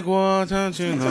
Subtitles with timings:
[0.00, 1.06] 过曾经的。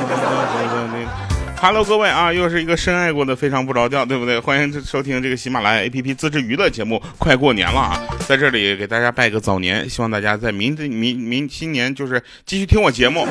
[1.60, 4.40] Hello，各位啊，又是一个深爱过的非常不着调，对不对？
[4.40, 7.01] 欢迎收听这个喜马拉雅 APP 自制娱乐节目。
[7.18, 13.28] 快过年了啊，在这里给大家拜个早年，希望大家在明明明新年就是继续听我节目。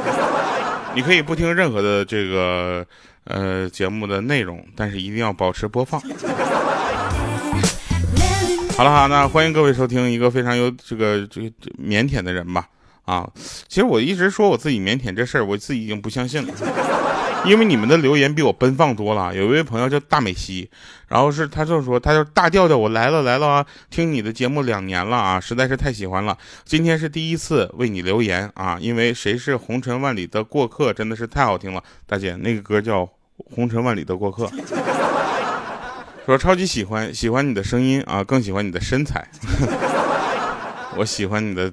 [0.94, 2.84] 你可以不听任何的这个
[3.24, 6.00] 呃节目的内容，但是一定要保持播放。
[8.76, 11.48] 好了哈，那欢迎各位收听一个非常有这个这个
[11.80, 12.66] 腼腆的人吧。
[13.06, 13.28] 啊，
[13.66, 16.52] 其实我一直说我自己腼腆这事儿，我自己已经不相信了。
[17.44, 19.32] 因为你们的留言比我奔放多了。
[19.32, 20.68] 有一位朋友叫大美西，
[21.06, 26.36] 然后是他就说，他就大调调，我来了来了啊，听你的节目两年了啊，实在是太喜欢了。
[26.64, 31.80] 今天是第一次为你留言啊，因为谁是红尘万里的过客真的是太好听了。
[32.04, 33.02] 大姐，那个歌叫
[33.54, 34.46] 《红尘万里的过客》，
[36.24, 39.24] 说超级喜欢，喜欢你的声音啊，更喜欢你的身材。
[40.98, 41.72] 我喜欢你的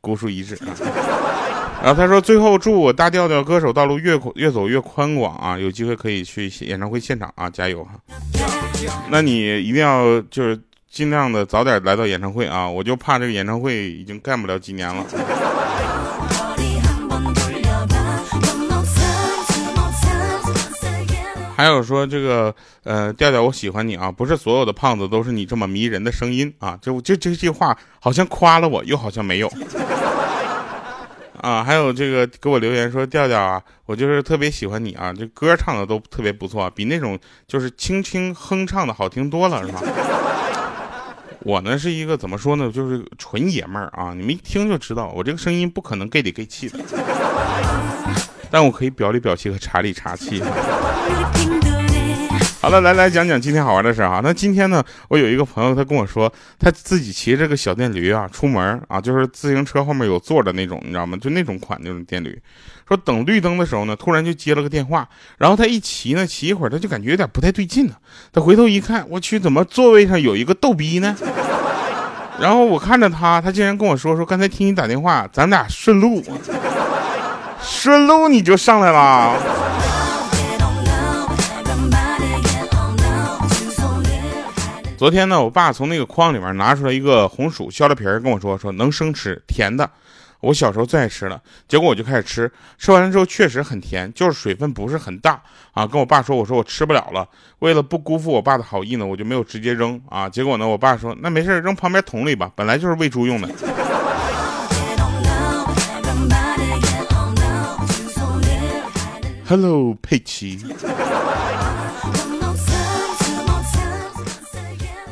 [0.00, 0.74] 孤注一掷啊。
[1.82, 5.58] 然后他说：“最后祝我大调调歌手道路越越走越宽广啊！
[5.58, 7.92] 有机会可以去演唱会现场啊，加油哈！
[9.08, 12.68] 那你一定要就是尽量的早点来到演唱会啊！
[12.68, 15.02] 我就怕这个演唱会已经干不了几年了。”
[21.60, 26.78] 还有说这个呃调调我喜欢你啊，不是所有的胖子都是你这么迷人的声音啊！
[26.80, 29.52] 就就这句话好像夸了我，又好像没有。
[31.42, 39.82] 啊，还有这个给我留言说调调啊，我就是特别喜欢你啊，这歌唱的都特别不错，比那种就是轻轻哼唱的好听多了，是吧？
[41.44, 46.78] 我呢是一个怎么说呢，就是纯爷们儿啊，你们一听就知道，我这个声音不可能 gay 里 gay 气的，
[48.50, 50.42] 但我可以表里表气和茶里茶气。
[52.60, 54.20] 好了，来来讲讲今天好玩的事啊。
[54.22, 61.16] 那今天呢，我有一个朋友，他跟我说，他自己骑这个小电驴啊，出门啊，就是自行车后面有座的那种，你知道吗？
[61.18, 62.38] 就那种款那种电驴。
[62.86, 67.94] 说等绿灯的时候呢，突然就接了个电话，然后他一骑呢，骑一会儿他就感觉有点不太对劲了。
[68.30, 71.16] 他回头一看，我去，怎么座位上有一个逗逼呢？
[72.38, 76.22] 然后我看着他，他竟然跟我说说，刚才听你打电话，咱俩顺路，
[77.70, 79.40] 顺路你就上来了。
[84.98, 89.88] 昨天呢，我爸从那个筐里面拿出来一个红薯，削了皮儿，跟我说说能生吃，甜的，
[90.40, 91.40] 我小时候最爱吃了。
[91.68, 95.40] 结果我就开始吃，吃完了之后确实很甜，就是水分不是很大
[95.72, 95.86] 啊。
[95.86, 97.26] 跟我爸说，我说我吃不了了。
[97.60, 100.28] 为了不辜负我爸的好意呢，我就没有直接扔啊。
[100.28, 103.48] 结果呢，我爸说那没事，扔旁边桶里吧，本来就是喂猪用的。
[109.50, 110.60] Hello，佩奇。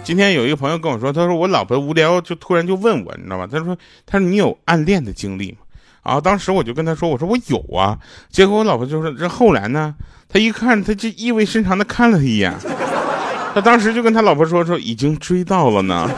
[0.05, 3.49] 今天有一个朋友跟我说，他说我老婆无聊，就突然就问我，你知道吗？
[3.51, 3.77] 他说，
[4.07, 5.59] 他说你有暗恋的经历吗？
[6.03, 7.99] 啊，当时我就跟他说，我说我有啊。
[8.31, 9.93] 结果我老婆就说，这后来呢？
[10.29, 12.55] 他一看，他就意味深长的看了他一眼，
[13.53, 16.09] 他当时就跟他老婆说，说已经追到了呢。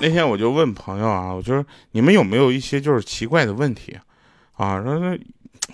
[0.00, 3.94] 那天我就问朋友啊，我就说你们有没有一些就是奇怪的问题
[4.54, 4.82] 啊？
[4.82, 5.18] 说那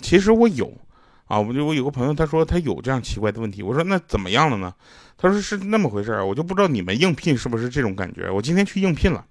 [0.00, 0.72] 其实我有
[1.26, 4.75] 啊，我就我有个朋友他说他有这样奇怪的问题，我说那怎么样了呢？
[5.16, 8.28] 他说是那么回事儿，我就不知道你们应聘是不是这种感觉。
[8.28, 9.25] 我今天去应聘了，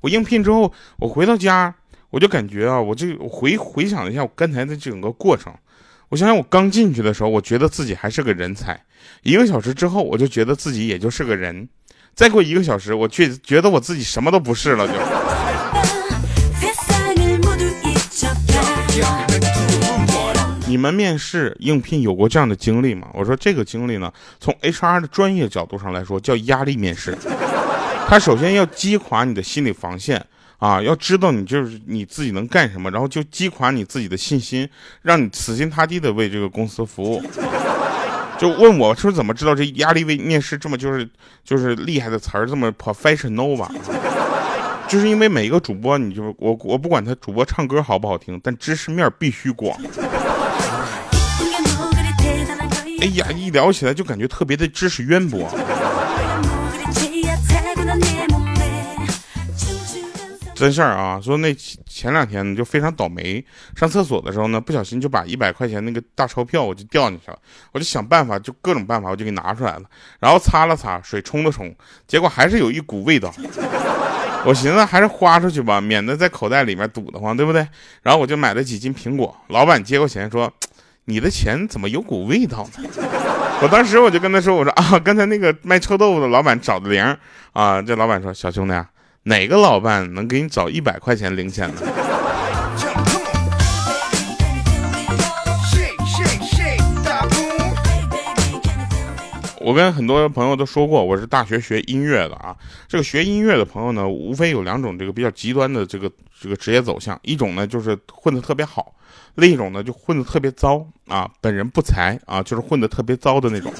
[0.00, 1.74] 我应聘之后我回到家，
[2.08, 5.54] 我就感觉啊，我这回回想了一下我刚才的整个过程，
[6.08, 8.82] 我想想我刚进去的时候，我觉得自己还是个人才，
[9.22, 11.68] 一个小时之后我就觉得自己也就是个人。
[12.20, 14.86] 再过一个小时，我却觉得我自己什么都不是了。
[14.86, 14.92] 就
[20.66, 23.08] 你们面试应聘有过这样的经历吗？
[23.14, 27.16] 我说这个经历呢，从 HR 的专业角度上来说，叫压力面试。
[28.06, 30.22] 他首先要击垮你的心理防线
[30.58, 34.68] 啊，要知道你就是你自己能干什么，然后就击垮你自己的信心，
[35.00, 37.22] 让你死心塌地的为这个公司服务。
[38.40, 41.06] 就问我说怎么知道这压力位面试这么就是
[41.44, 43.70] 就是厉害的词儿这么 professional 吧？
[44.88, 49.78] 就是因为每一个主播，你就我我不管他主播唱歌好不好听，但知识面必须广。
[53.02, 55.46] 哎呀，一聊起来就感觉特别的知识渊博。
[60.60, 61.54] 真事儿啊，说那
[61.86, 63.42] 前两天就非常倒霉，
[63.74, 67.38] 上厕所的时候呢不小心就把一百块钱那个大钞票我就掉进去了，
[67.72, 69.82] 我就想办法就各种办法我就给拿出来了，
[70.18, 71.74] 然后擦了擦，水冲了冲，
[72.06, 73.32] 结果还是有一股味道。
[74.44, 77.66] 我寻思还是花出去吧，免得在口袋里面堵得慌，对不对？
[78.02, 79.34] 然后我就买了几斤苹果。
[79.48, 80.50] 老板接过钱说
[81.04, 82.88] ：“你的钱怎么有股味道呢？
[83.62, 87.02] 我当时我就跟他说，我说啊，刚才那个卖臭豆腐的老板找的零
[87.52, 88.88] 啊，这老板说，小兄弟啊，
[89.24, 91.82] 哪个老板能给你找一百块钱零钱呢？
[99.60, 102.56] 我跟很多朋友都说过，我是大学学音乐的啊。
[102.88, 108.94] 这个学音乐的朋友呢，无非有两种这个比较极端的这个这个职业走向，一种呢就是混得特别好，
[109.34, 111.30] 另一种呢就混得特别糟啊。
[111.42, 113.70] 本人不才啊，就是混得特别糟的那种。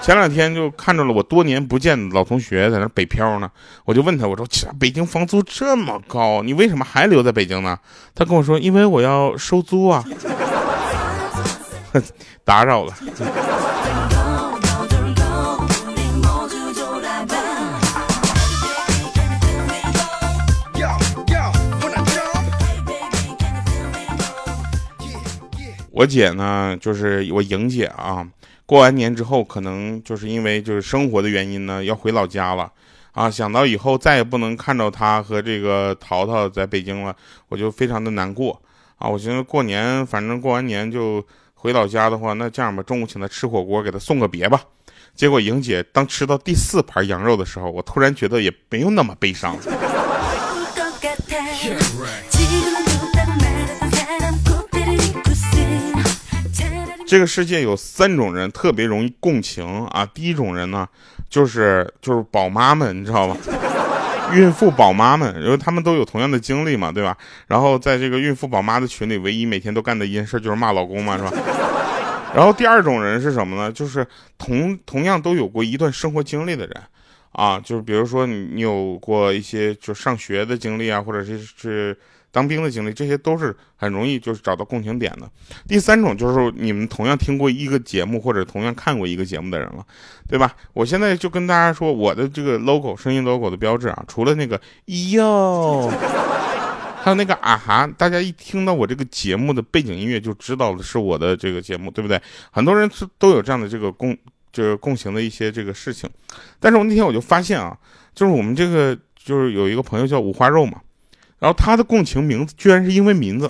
[0.00, 3.50] 前两天就看着了我多年不见的老同学在那北漂呢，
[3.84, 4.46] 我就问他，我说
[4.80, 7.78] 北京房租这么高，你为什么还留在北京呢？
[8.14, 10.02] 他跟我说，因为我要收租啊。
[12.44, 12.94] 打扰了。
[25.90, 28.26] 我姐呢，就是我莹姐啊。
[28.68, 32.70] 过完年之后，可能就是因为就是生活的原因呢，要回老家了
[33.12, 33.30] 啊。
[33.30, 37.16] 想到以后再也不能看到他和这个淘淘在北京了，
[37.48, 38.60] 我就非常的难过
[38.98, 39.08] 啊。
[39.08, 44.60] 我寻思过年，反正过完年就回老家的话，那这样吧，中午请他吃火锅，给他送个别吧。
[45.14, 49.56] 结果莹姐当吃到第四盘羊肉的时候，我突然觉得也没有那么悲伤。
[57.08, 60.04] 这个世界有三种人特别容易共情啊！
[60.12, 60.86] 第一种人呢，
[61.30, 63.34] 就是就是宝妈们，你知道吧？
[64.34, 67.16] 孕妇宝妈们，因为他们都有同样的经历嘛，对吧？
[67.46, 71.32] 然后在这个孕妇宝妈的群里，唯一每天都干的一件事就是骂老公嘛，是吧？
[72.34, 73.72] 然后第二种人是什么呢？
[73.72, 74.06] 就是
[74.36, 76.76] 同同样都有过一段生活经历的人
[77.32, 81.96] 啊，就是比如说你有过一些就上学的经历啊，或者是是。
[82.30, 85.28] 当兵的经历，这些都是很容易就是找到共情点的。
[85.66, 89.84] 第三种就是你们同样听过一个节目或者同样看过一个节目的人了，
[90.28, 90.54] 对吧？
[90.74, 95.90] 我现在就跟大家说，我的这个 logo 声音 logo 的标志啊，除了那个哟，
[97.02, 102.20] 还有那个啊哈，大家一听到我这个节目的背景音乐就知道了是我的这个节目，对不对？
[102.50, 104.16] 很多人是都有这样的这个共
[104.52, 106.08] 就是共情的一些这个事情。
[106.60, 107.76] 但是我那天我就发现啊，
[108.14, 110.80] 就是我们这个就是有一个朋友叫五花肉嘛。
[111.38, 113.48] 然后他的共情名字居然是因为名字，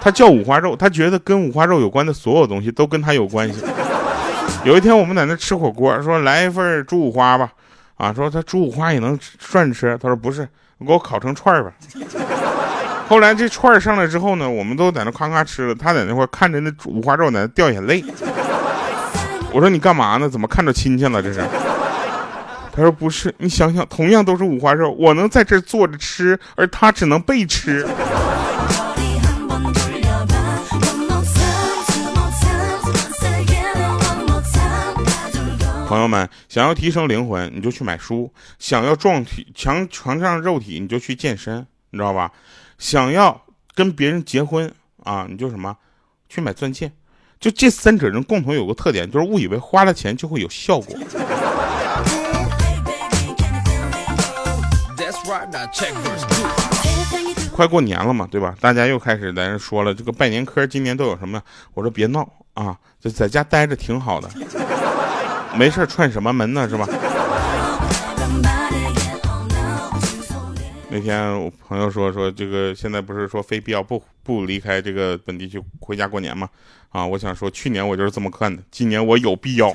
[0.00, 3.64] 他叫五花肉，他觉得跟五花肉有关的所有东西都跟他有关系。
[4.64, 7.50] 有一天我们在那吃火锅，说来一份猪五花吧，
[7.96, 10.48] 啊，说他猪五花也能涮着吃，他说不是，
[10.86, 11.72] 给我烤成串儿吧。
[13.08, 18.02] 后来这串儿上来之后呢，我们都在那咔咔吃了，他在那块看着那五花肉在那掉眼泪。
[19.52, 20.28] 我说你干嘛呢？
[20.28, 21.20] 怎么看着亲戚了？
[21.22, 21.42] 这是。
[22.76, 27.86] 他说：“不是，你想想，同样都是五花肉，我能在这坐着吃，而他只能被吃。”
[35.86, 38.28] 朋友们，想要提升灵魂，你就去买书；
[38.58, 42.32] 想要壮体强强壮肉体，你就去健身，你知道吧？
[42.78, 43.40] 想要
[43.76, 44.74] 跟别人结婚
[45.04, 45.76] 啊，你就什么，
[46.28, 46.90] 去买钻戒。
[47.38, 50.96] 就这三者人共同有个特点，就是误以为花了钱就会有效果。
[57.52, 58.54] 快过年了嘛，对吧？
[58.60, 61.40] 大家又开始在那说了，这个拜年科今年都有什么？
[61.72, 64.28] 我说别闹啊，就在家待着挺好的，
[65.56, 66.88] 没事串什么门呢，是吧？
[70.88, 76.48] 那天我朋友说说这个现在不是说非必要不不离开这个本地去回家过年吗？
[76.90, 79.72] 啊，我想说去年我就是这么看的，今年我有必要。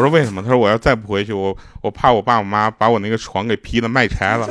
[0.00, 0.40] 我说为什么？
[0.40, 4.48] 他说我要再不回去，我我怕我爸我妈把我那个床给劈了卖拆了。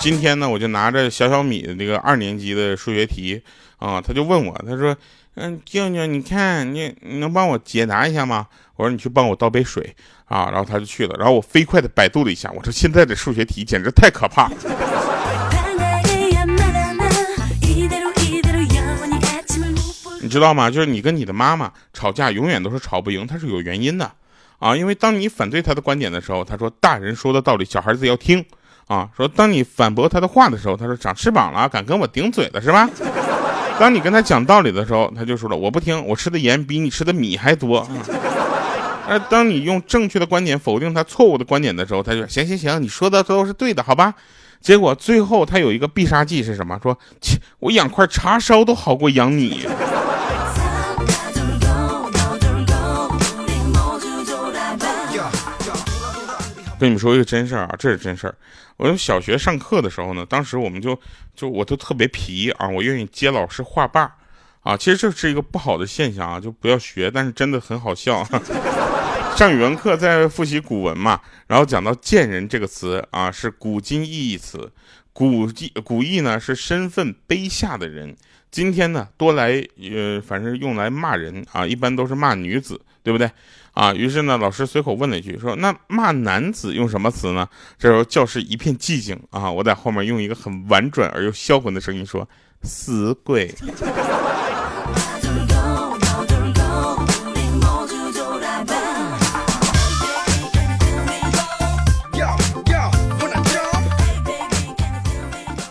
[0.00, 3.40] 今天呢，我就拿着小小米的那个二年级的数学题
[3.78, 4.96] 啊，他就问我，他说
[5.36, 9.94] ：“嗯，静静，你看你你能帮我解答一下吗？”我说：“你去帮我倒杯水
[10.24, 14.50] 啊。”然后他就去了，然后我飞快的百度了一下，我说现在的数学题简直太可怕。
[20.24, 20.70] 你知道吗？
[20.70, 24.10] 就是你跟你的妈妈吵架，永远都是吵不赢，她是有原因的，
[24.58, 28.42] 啊，因为当你反对她的观点的时候，她说大人说的道理，小孩子要听，
[28.86, 32.88] 啊，说当你反驳她的话的时候，她说长翅膀了，敢跟我顶嘴了是吧？
[33.78, 37.86] 当你跟他讲道理的时候，他就说了我不听，我吃的盐比你吃的米还多。
[39.06, 44.14] 而当你用正确的观点否定他错误的观点的时候，他就行行行，你说的都是对的，好吧？
[44.60, 46.78] 结果最后他有一个必杀技是什么？
[46.82, 49.66] 说切，我养块叉烧都好过养你。
[56.84, 58.34] 跟你们说一个真事儿啊，这是真事儿。
[58.76, 61.00] 我小学上课的时候呢，当时我们就
[61.34, 64.14] 就我都特别皮啊，我愿意接老师话把
[64.60, 64.76] 啊。
[64.76, 68.22] 其实这是一个不好的现象啊，就不要学，但是真的很好笑。
[69.34, 74.70] 上语文课在复习古文嘛，然后讲到“贱人”这个词啊，是古今意义词，
[75.14, 78.14] 古意古意呢是身份卑下的人。
[78.50, 83.30] 今天呢多来呃，反正用来骂人啊，一般都是骂女子，对不对？
[83.74, 87.46] 啊，于是呢，老师随口问了一句，说：“那骂男子用什么词呢？”
[87.78, 92.26] 这时候教室一片寂静啊，我在后面用一个很婉转而又销魂的声音说
[92.62, 93.54] ：“死鬼。”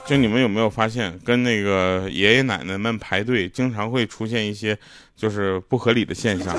[0.06, 4.78] 就你们有没有发现，跟那个爷爷奶奶们排队，经常会出现一些
[5.16, 6.54] 就是不合理的现象。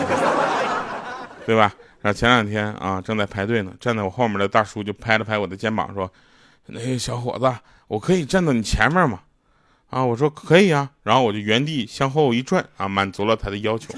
[1.46, 1.74] 对吧？
[2.00, 6.10] 然后前两天啊，正在排队呢，站在我后面的大叔就拍了拍我的肩膀，说
[6.66, 7.54] ：“那小伙子，
[7.88, 9.20] 我可以站到你前面吗？”
[9.90, 10.90] 啊，我说可以啊。
[11.02, 13.94] 然后我就原地向后一转啊，满足了他的要求。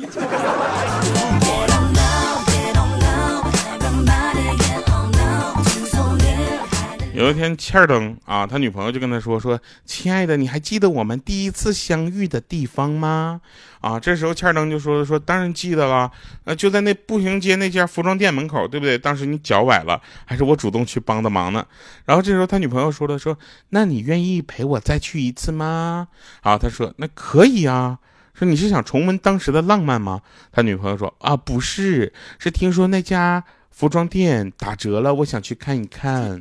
[7.17, 13.41] 有一天，欠儿登啊，他女朋友就跟他说：“说亲爱的，你还记得我们第一次相遇的地方吗？”
[13.81, 16.13] 啊，这时候欠儿登就说：“说当然记得了，
[16.45, 18.99] 那就在那步行街那家服装店门口，对不对？
[18.99, 21.67] 当时你脚崴了，还是我主动去帮的忙呢。”
[22.05, 23.39] 然后这时候他女朋友说了：“说
[23.71, 26.09] 那你愿意陪我再去一次吗？”
[26.45, 27.99] 啊，他说：“那可以啊。”
[28.39, 30.21] 说你是想重温当时的浪漫吗？
[30.53, 33.43] 他女朋友说：“啊，不是，是听说那家。”
[33.77, 36.41] 服装店打折了，我想去看一看。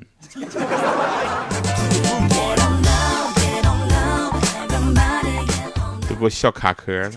[6.08, 7.12] 都给我笑卡壳了。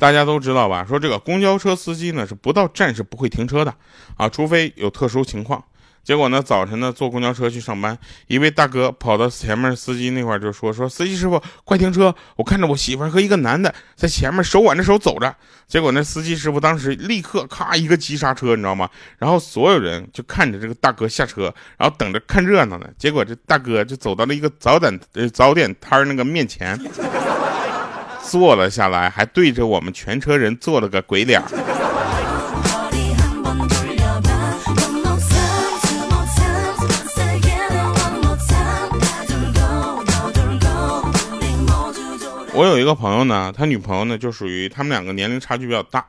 [0.00, 0.84] 大家都知道吧？
[0.84, 3.72] 说这个公交车司机呢是不到站是不会停车的
[4.16, 5.62] 啊，除非有特殊情况。
[6.04, 12.12] 结果呢，早晨呢坐公交车去上班，一位大哥跑到前面司机那块就说：“说司机师傅，快停车！
[12.36, 15.32] 我看着我媳妇和一个男的在前面手挽着手走着。”
[15.68, 18.90] 结果那司机师傅当时立刻咔一个急刹车，你知道吗？
[19.16, 22.86] 然后所有人就看着这个大哥下车，然后等着看热闹呢。
[22.98, 26.76] 结果这大哥就走到了一个早点呃早点摊那个面前，
[28.28, 31.40] 坐了下来，还对着我们全车人做了个鬼脸。
[42.54, 46.04] 我有一个朋友呢，他女朋友呢就属于他们两个年龄差距比较大，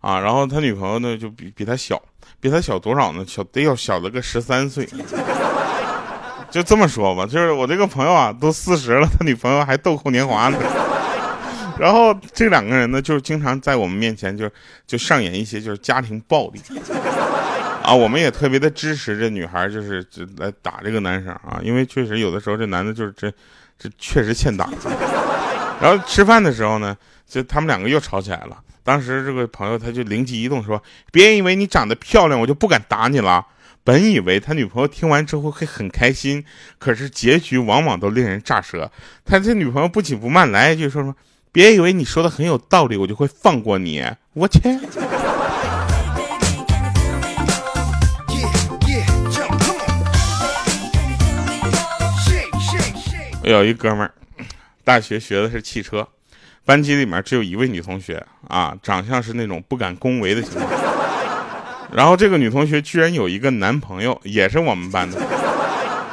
[0.00, 2.00] 啊，然后他女朋友呢就比比他小，
[2.38, 3.24] 比他小多少呢？
[3.26, 4.86] 小得要小了个十三岁，
[6.50, 10.58] 就这么说吧，就是我这个朋友啊，都四十了，他女朋友还豆蔻年华呢。
[11.78, 14.50] 然后这两个人呢，就是经常在我们面前就
[14.86, 16.60] 就上演一些就是家庭暴力，
[17.82, 23.32] 啊，我们也特别的支持这女孩，就是来打这个男生啊，因为确实有的时候这男的就是这
[23.78, 24.68] 这确实欠打。
[25.80, 26.96] 然后吃饭的时候呢，
[27.28, 28.58] 就他们两个又吵起来了。
[28.82, 33.44] 当时这个朋友他就灵机一动说：“别以为你长得漂亮，我就不敢打你了。”
[33.84, 36.44] 本以为他女朋友听完之后会很开心，
[36.78, 38.90] 可是结局往往都令人咋舌。
[39.24, 41.14] 他这女朋友不紧不慢来一句说什么
[41.52, 44.04] ：“别以为你说的很有道理，我就会放过你。”
[44.34, 44.60] 我去。
[53.44, 54.10] 有一哥们儿。
[54.86, 56.06] 大学学的是汽车，
[56.64, 60.70] 班级里面只有一位女同学啊，长相是那种不敢恭维的情况。
[61.92, 65.20] 然后这个女同学居然有一个男朋友，也是我们班的，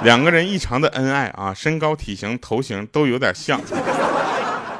[0.02, 3.62] 两个人异常的恩爱啊，身高、体型、头型都有点像。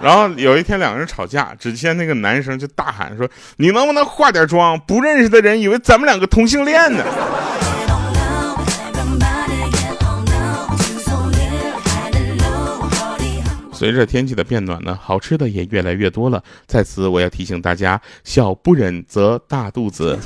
[0.02, 4.80] 然后有一天两个人吵架，只见那个男生就大喊说：“你能不能化点妆？
[4.88, 7.06] 不认识的人以为咱们两个同性恋呢。”
[13.84, 16.42] 随着天气的变暖呢，好吃的也越来越多了。
[16.66, 20.18] 在此，我要提醒大家：小不忍则大肚子。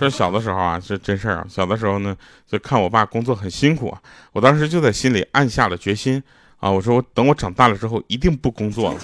[0.00, 1.46] 说小的时候啊，是真事儿啊。
[1.48, 2.16] 小的时候呢，
[2.50, 6.20] 就看我爸工作很辛苦啊，我当时就在心里暗下了决心
[6.58, 8.98] 啊，我说我等我长大了之后，一定不工作了。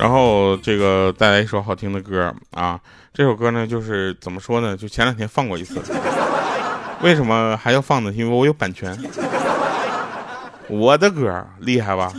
[0.00, 2.80] 然后这个带来一首好听的歌啊，
[3.12, 4.74] 这首歌呢就是怎么说呢？
[4.74, 5.78] 就前两天放过一次，
[7.02, 8.10] 为什么还要放呢？
[8.10, 8.98] 因为我有版权，
[10.68, 12.10] 我的歌厉害吧？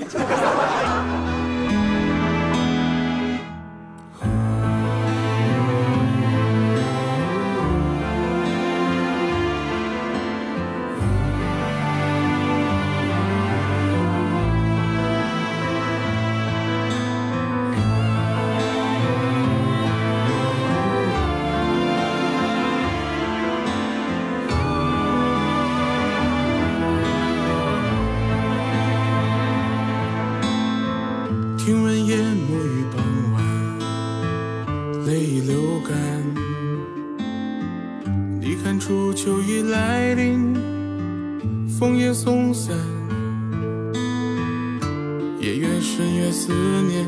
[45.40, 47.08] 也，越深越思念，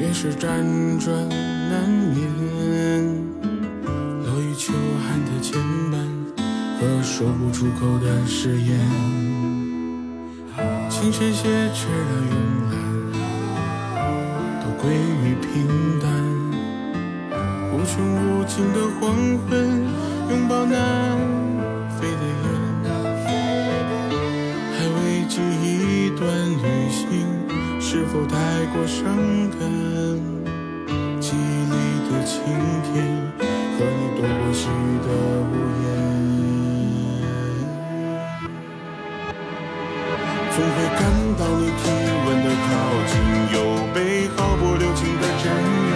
[0.00, 2.18] 越是辗转难眠。
[4.24, 4.72] 落雨秋
[5.04, 5.60] 寒的牵
[5.92, 5.94] 绊
[6.80, 8.78] 和说不出口的誓言，
[10.88, 11.44] 情深写
[11.74, 12.34] 成了慵
[12.70, 12.74] 懒，
[14.62, 15.68] 都归于平
[16.00, 16.08] 淡。
[17.72, 19.14] 无穷无尽的黄
[19.46, 19.50] 昏，
[20.30, 20.74] 拥抱南
[28.12, 28.34] 否太
[28.74, 29.06] 过伤
[29.52, 29.60] 感？
[31.20, 31.38] 记忆
[31.70, 31.74] 里
[32.10, 32.42] 的晴
[32.82, 32.92] 天，
[33.38, 35.08] 和你躲过细雨的
[35.46, 35.52] 屋
[35.84, 35.86] 檐，
[40.50, 41.00] 总会感
[41.38, 41.80] 到你体
[42.26, 42.68] 温的靠
[43.06, 43.12] 近，
[43.54, 43.56] 又
[43.94, 43.96] 被
[44.36, 45.46] 毫不留情的沾
[45.92, 45.94] 染。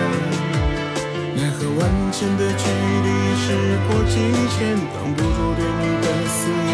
[1.35, 2.63] 奈何万千的距
[3.03, 3.09] 离，
[3.43, 3.45] 时
[3.89, 4.15] 过境
[4.51, 6.71] 迁，挡不住对你的思念。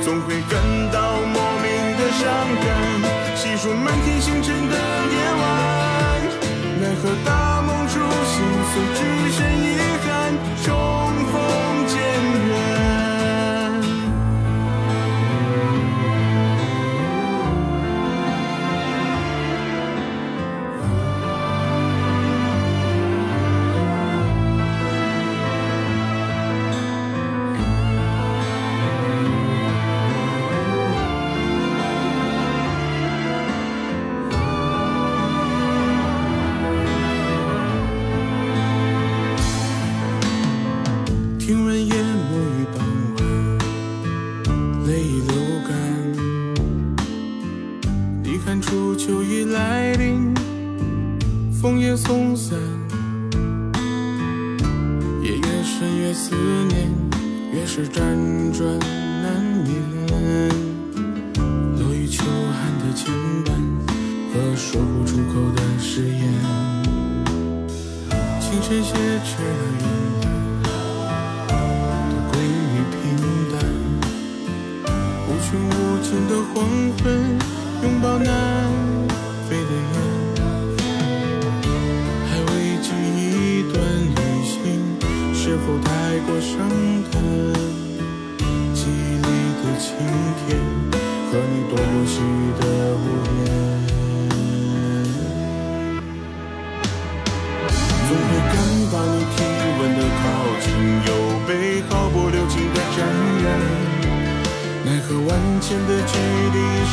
[0.00, 0.56] 总会感
[76.58, 76.66] 黄
[76.98, 77.38] 昏，
[77.84, 78.26] 拥抱南
[79.48, 79.96] 飞的雁，
[82.26, 82.50] 还未
[82.82, 84.58] 及一段旅行，
[85.32, 86.58] 是否太过伤
[87.12, 87.22] 感？
[88.74, 89.28] 记忆里
[89.62, 89.86] 的晴
[90.48, 90.57] 天，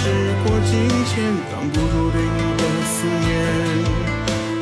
[0.05, 0.11] 时
[0.43, 3.27] 过境迁，挡不住对你的思念。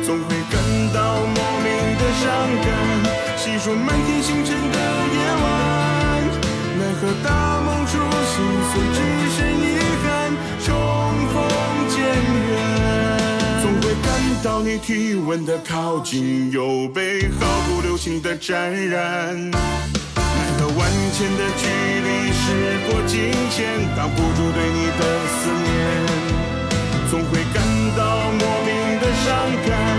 [0.02, 0.56] 总会感
[0.94, 2.24] 到莫名的伤
[2.64, 2.66] 感，
[3.36, 4.76] 细数满天星辰的
[5.12, 5.44] 夜晚。
[6.78, 7.28] 奈何大
[7.60, 7.92] 梦初
[8.32, 8.34] 醒，
[8.70, 8.98] 虽只
[9.36, 9.62] 剩遗
[10.02, 10.08] 憾，
[10.64, 10.66] 重
[11.28, 11.36] 逢
[11.90, 11.94] 渐
[12.48, 12.52] 远。
[13.60, 14.06] 总会感
[14.42, 19.50] 到你体温的靠近，又被毫不留情的沾染。
[20.84, 22.44] 万千的距离时
[22.86, 23.64] 过境迁，
[23.96, 25.72] 挡不住对你的思念，
[27.10, 27.56] 总会感
[27.96, 29.26] 到莫名的伤
[29.66, 29.93] 感。